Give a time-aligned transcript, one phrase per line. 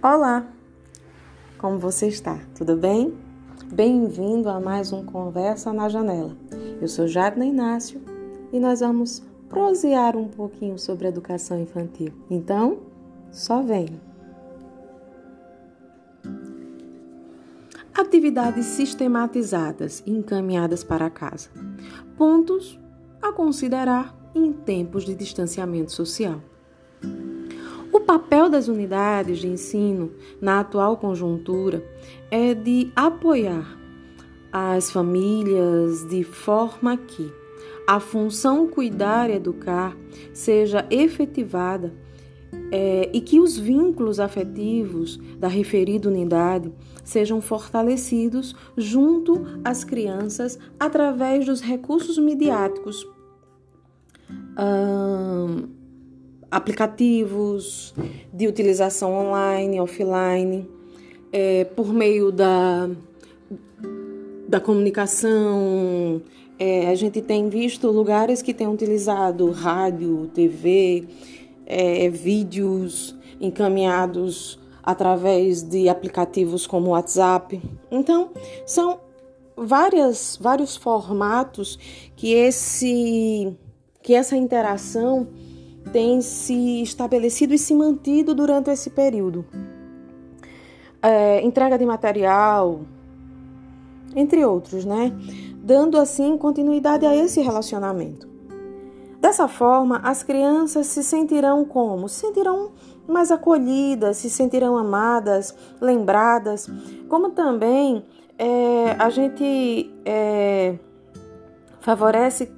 [0.00, 0.46] Olá!
[1.58, 2.38] Como você está?
[2.56, 3.18] Tudo bem?
[3.64, 6.36] Bem-vindo a mais um Conversa na Janela.
[6.80, 8.00] Eu sou Jadna Inácio
[8.52, 12.12] e nós vamos prosear um pouquinho sobre educação infantil.
[12.30, 12.78] Então,
[13.32, 14.00] só venha!
[17.92, 21.50] Atividades sistematizadas e encaminhadas para casa.
[22.16, 22.78] Pontos
[23.20, 26.40] a considerar em tempos de distanciamento social.
[27.98, 31.84] O papel das unidades de ensino na atual conjuntura
[32.30, 33.76] é de apoiar
[34.52, 37.28] as famílias de forma que
[37.88, 39.96] a função cuidar e educar
[40.32, 41.92] seja efetivada
[42.70, 46.72] é, e que os vínculos afetivos da referida unidade
[47.02, 53.04] sejam fortalecidos junto às crianças através dos recursos midiáticos,
[54.30, 55.77] hum,
[56.50, 57.94] aplicativos
[58.32, 60.68] de utilização online, offline,
[61.32, 62.88] é, por meio da,
[64.48, 66.22] da comunicação.
[66.58, 71.06] É, a gente tem visto lugares que têm utilizado rádio, TV,
[71.66, 77.60] é, vídeos encaminhados através de aplicativos como WhatsApp.
[77.90, 78.30] Então,
[78.66, 78.98] são
[79.56, 81.78] várias, vários formatos
[82.16, 83.54] que esse
[84.02, 85.28] que essa interação
[85.92, 89.44] tem se estabelecido e se mantido durante esse período.
[91.02, 92.80] É, entrega de material,
[94.14, 95.12] entre outros, né?
[95.56, 98.28] Dando assim continuidade a esse relacionamento.
[99.20, 102.08] Dessa forma, as crianças se sentirão como?
[102.08, 102.70] Se sentirão
[103.06, 106.70] mais acolhidas, se sentirão amadas, lembradas,
[107.08, 108.04] como também
[108.38, 110.78] é, a gente é,
[111.80, 112.52] favorece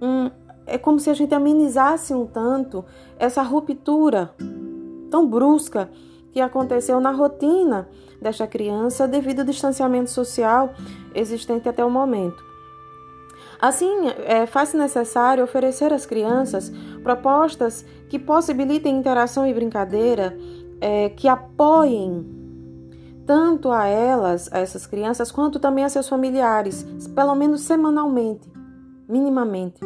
[0.00, 0.30] um.
[0.66, 2.84] É como se a gente amenizasse um tanto
[3.18, 4.34] essa ruptura
[5.10, 5.90] tão brusca
[6.32, 7.88] que aconteceu na rotina
[8.20, 10.72] desta criança devido ao distanciamento social
[11.14, 12.42] existente até o momento.
[13.60, 16.72] Assim, é, faz-se necessário oferecer às crianças
[17.02, 20.36] propostas que possibilitem interação e brincadeira,
[20.80, 22.26] é, que apoiem
[23.24, 26.84] tanto a elas, a essas crianças, quanto também a seus familiares,
[27.14, 28.50] pelo menos semanalmente,
[29.08, 29.80] minimamente.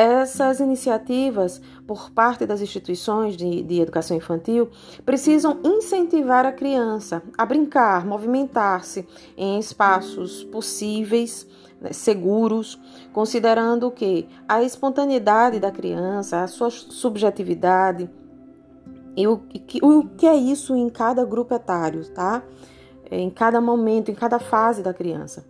[0.00, 4.70] Essas iniciativas, por parte das instituições de, de, educação infantil,
[5.04, 9.06] precisam incentivar a criança a brincar, movimentar-se
[9.36, 11.46] em espaços possíveis
[11.78, 12.80] né, seguros,
[13.12, 18.08] considerando que a espontaneidade da criança, a sua subjetividade
[19.14, 19.42] e o,
[19.82, 22.42] o que é isso em cada grupo etário, tá?
[23.10, 25.44] Em cada momento, em cada fase da criança.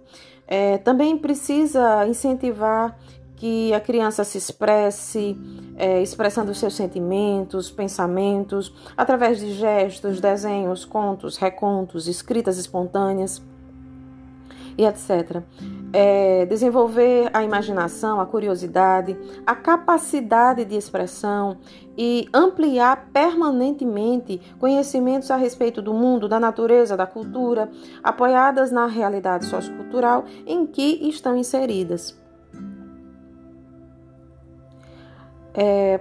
[0.45, 2.99] É, também precisa incentivar
[3.41, 5.35] que a criança se expresse,
[5.75, 13.43] é, expressando seus sentimentos, pensamentos, através de gestos, desenhos, contos, recontos, escritas espontâneas
[14.77, 15.43] e etc.
[15.91, 21.57] É, desenvolver a imaginação, a curiosidade, a capacidade de expressão
[21.97, 27.71] e ampliar permanentemente conhecimentos a respeito do mundo, da natureza, da cultura,
[28.03, 32.20] apoiadas na realidade sociocultural em que estão inseridas.
[35.55, 36.01] É,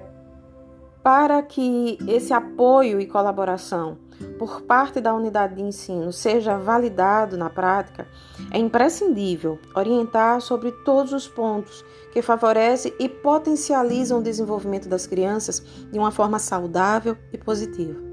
[1.03, 3.97] para que esse apoio e colaboração
[4.37, 8.07] por parte da unidade de ensino seja validado na prática,
[8.51, 15.63] é imprescindível orientar sobre todos os pontos que favorecem e potencializam o desenvolvimento das crianças
[15.91, 18.09] de uma forma saudável e positiva.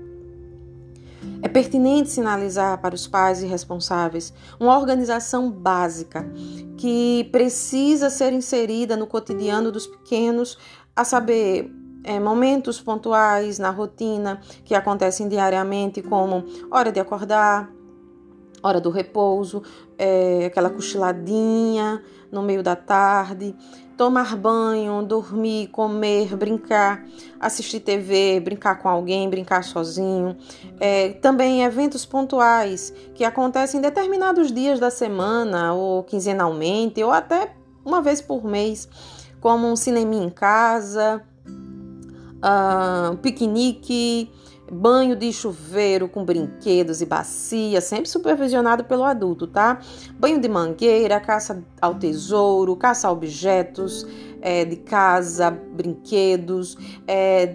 [1.42, 6.26] É pertinente sinalizar para os pais e responsáveis uma organização básica
[6.76, 10.58] que precisa ser inserida no cotidiano dos pequenos,
[10.96, 11.70] a saber,
[12.02, 17.70] é, momentos pontuais na rotina que acontecem diariamente, como hora de acordar,
[18.62, 19.62] hora do repouso,
[19.98, 22.02] é, aquela cochiladinha
[22.32, 23.54] no meio da tarde,
[23.96, 27.04] tomar banho, dormir, comer, brincar,
[27.40, 30.36] assistir TV, brincar com alguém, brincar sozinho.
[30.78, 37.54] É, também eventos pontuais que acontecem em determinados dias da semana, ou quinzenalmente, ou até
[37.84, 38.88] uma vez por mês,
[39.46, 41.22] como um cinema em casa,
[42.38, 44.28] uh, piquenique,
[44.72, 49.78] banho de chuveiro com brinquedos e bacia, sempre supervisionado pelo adulto, tá?
[50.18, 54.04] Banho de mangueira, caça ao tesouro, caça a objetos
[54.42, 56.76] é, de casa, brinquedos,
[57.06, 57.54] é,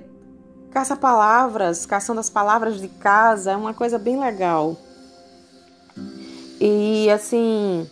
[0.72, 4.78] caça palavras, caçando as palavras de casa, é uma coisa bem legal.
[6.58, 7.86] E assim,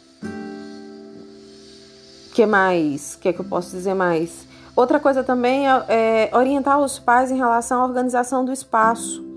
[2.34, 3.16] que mais?
[3.16, 4.48] O que é que eu posso dizer mais?
[4.76, 9.28] Outra coisa também é, é orientar os pais em relação à organização do espaço.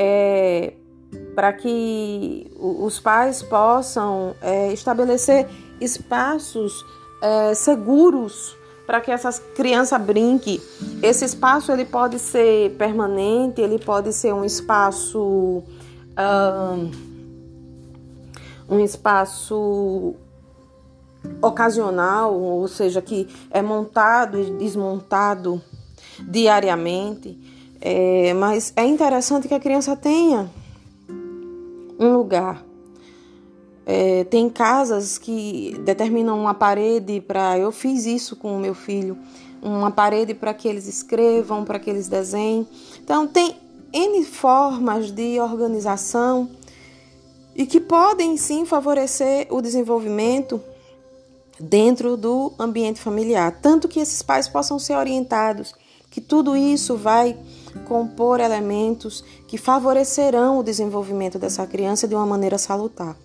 [0.00, 0.74] é,
[1.34, 5.48] para que os pais possam é, estabelecer
[5.80, 6.84] espaços
[7.20, 8.56] é, seguros
[8.86, 10.62] para que essa criança brinque.
[11.02, 15.62] Esse espaço ele pode ser permanente, ele pode ser um espaço
[16.18, 16.90] um,
[18.68, 20.14] um espaço
[21.40, 25.60] ocasional, ou seja, que é montado e desmontado
[26.20, 27.38] diariamente.
[27.80, 30.50] É, mas é interessante que a criança tenha
[31.98, 32.64] um lugar.
[33.86, 37.58] É, tem casas que determinam uma parede para.
[37.58, 39.16] Eu fiz isso com o meu filho,
[39.62, 42.66] uma parede para que eles escrevam, para que eles desenhem.
[43.02, 43.56] Então, tem
[43.92, 46.50] N formas de organização
[47.56, 50.60] e que podem sim favorecer o desenvolvimento
[51.60, 55.74] dentro do ambiente familiar, tanto que esses pais possam ser orientados
[56.10, 57.36] que tudo isso vai
[57.86, 63.16] compor elementos que favorecerão o desenvolvimento dessa criança de uma maneira salutar.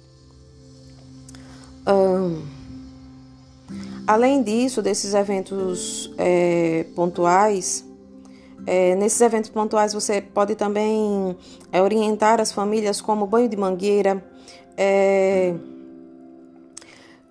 [4.06, 7.86] além disso, desses eventos é, pontuais,
[8.66, 11.36] é, nesses eventos pontuais você pode também
[11.72, 14.24] é, orientar as famílias como banho de mangueira,
[14.78, 15.54] é,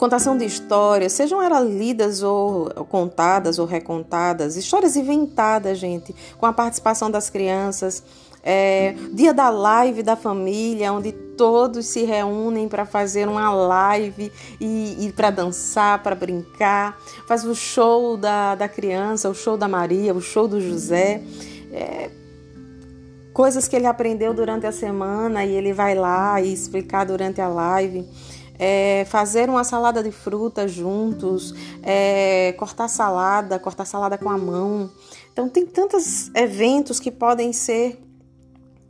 [0.03, 6.53] Contação de histórias, sejam elas lidas ou contadas ou recontadas, histórias inventadas, gente, com a
[6.53, 8.03] participação das crianças.
[8.43, 15.07] É, dia da live da família, onde todos se reúnem para fazer uma live e,
[15.07, 16.99] e para dançar, para brincar.
[17.29, 21.23] Faz o show da, da criança, o show da Maria, o show do José.
[21.71, 22.11] É,
[23.33, 27.47] coisas que ele aprendeu durante a semana e ele vai lá e explicar durante a
[27.47, 28.05] live
[28.59, 34.91] é, fazer uma salada de frutas juntos, é, cortar salada, cortar salada com a mão.
[35.33, 37.99] Então, tem tantos eventos que podem ser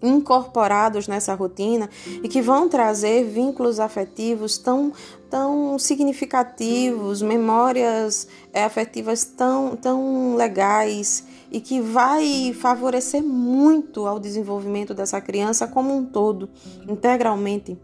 [0.03, 1.89] incorporados nessa rotina
[2.23, 4.93] e que vão trazer vínculos afetivos tão,
[5.31, 14.93] tão significativos, memórias é, afetivas tão, tão legais e que vai favorecer muito ao desenvolvimento
[14.93, 16.51] dessa criança como um todo,
[16.89, 17.79] integralmente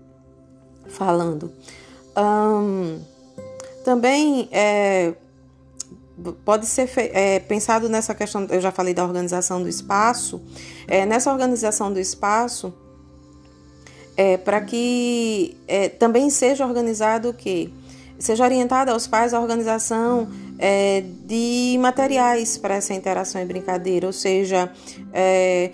[0.89, 1.53] falando.
[2.17, 3.01] Um,
[3.85, 5.15] também é,
[6.45, 10.43] pode ser é, pensado nessa questão, eu já falei da organização do espaço,
[10.87, 12.75] é, nessa organização do espaço,
[14.17, 17.73] é, para que é, também seja organizado o que?
[18.19, 24.13] Seja orientada aos pais a organização é, de materiais para essa interação e brincadeira, ou
[24.13, 24.73] seja,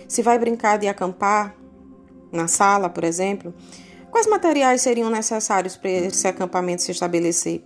[0.06, 1.54] se vai brincar de acampar
[2.30, 3.54] na sala, por exemplo,
[4.14, 7.64] Quais materiais seriam necessários para esse acampamento se estabelecer?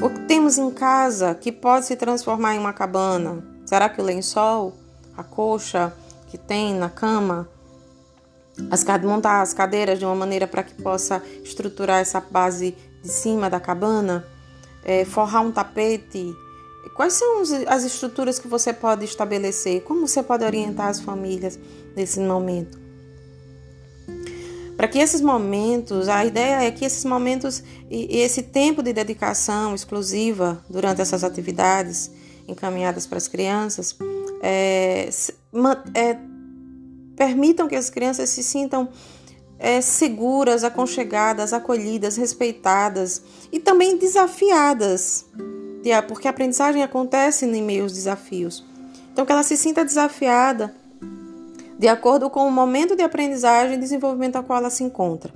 [0.00, 3.44] O que temos em casa que pode se transformar em uma cabana?
[3.66, 4.74] Será que o lençol,
[5.16, 5.92] a coxa
[6.28, 7.48] que tem na cama,
[8.70, 13.50] as, montar as cadeiras de uma maneira para que possa estruturar essa base de cima
[13.50, 14.24] da cabana,
[14.84, 16.32] é, forrar um tapete.
[16.94, 19.82] Quais são as estruturas que você pode estabelecer?
[19.82, 21.58] Como você pode orientar as famílias
[21.96, 22.86] nesse momento?
[24.78, 29.74] Para que esses momentos, a ideia é que esses momentos e esse tempo de dedicação
[29.74, 32.12] exclusiva durante essas atividades
[32.46, 33.96] encaminhadas para as crianças
[34.40, 35.10] é,
[35.94, 36.16] é,
[37.16, 38.88] permitam que as crianças se sintam
[39.58, 45.26] é, seguras, aconchegadas, acolhidas, respeitadas e também desafiadas,
[46.06, 48.64] porque a aprendizagem acontece em meio aos desafios.
[49.12, 50.72] Então, que ela se sinta desafiada
[51.78, 55.32] de acordo com o momento de aprendizagem e desenvolvimento a qual ela se encontra.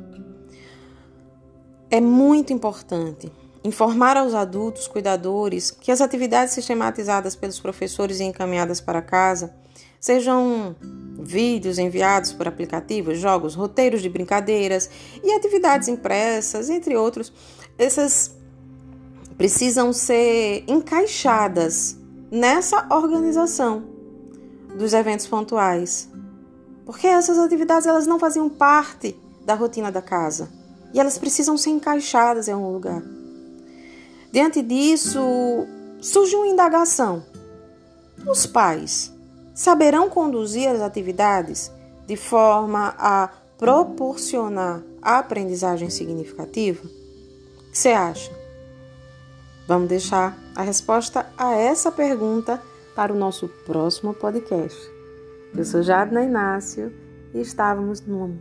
[1.88, 3.30] É muito importante
[3.64, 9.54] informar aos adultos cuidadores que as atividades sistematizadas pelos professores e encaminhadas para casa,
[10.00, 10.74] sejam
[11.20, 14.90] vídeos enviados por aplicativos, jogos, roteiros de brincadeiras
[15.22, 17.32] e atividades impressas, entre outros,
[17.78, 18.34] essas
[19.38, 21.96] precisam ser encaixadas
[22.30, 23.84] nessa organização
[24.76, 26.08] dos eventos pontuais,
[26.84, 30.48] porque essas atividades elas não faziam parte da rotina da casa
[30.92, 33.02] e elas precisam ser encaixadas em algum lugar.
[34.30, 35.20] Diante disso,
[36.00, 37.22] surge uma indagação:
[38.26, 39.12] os pais
[39.54, 41.70] saberão conduzir as atividades
[42.06, 46.84] de forma a proporcionar a aprendizagem significativa?
[46.84, 48.30] O que você acha?
[49.68, 52.60] Vamos deixar a resposta a essa pergunta
[52.94, 55.01] para o nosso próximo podcast.
[55.54, 56.90] Eu sou Jadna Inácio
[57.34, 58.38] e estávamos num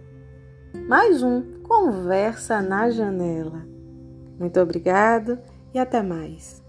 [0.88, 3.68] mais um Conversa na Janela.
[4.40, 5.38] Muito obrigado
[5.74, 6.61] e até mais.